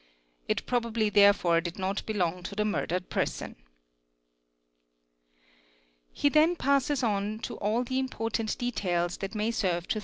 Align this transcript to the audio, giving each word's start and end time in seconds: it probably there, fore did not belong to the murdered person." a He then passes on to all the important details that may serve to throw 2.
it 0.47 0.65
probably 0.65 1.11
there, 1.11 1.31
fore 1.31 1.61
did 1.61 1.77
not 1.77 2.03
belong 2.07 2.41
to 2.41 2.55
the 2.55 2.65
murdered 2.65 3.07
person." 3.11 3.55
a 3.55 5.35
He 6.11 6.27
then 6.27 6.55
passes 6.55 7.03
on 7.03 7.37
to 7.43 7.57
all 7.57 7.83
the 7.83 7.99
important 7.99 8.57
details 8.57 9.17
that 9.17 9.35
may 9.35 9.51
serve 9.51 9.87
to 9.89 9.93
throw 9.93 9.99
2. 9.99 9.99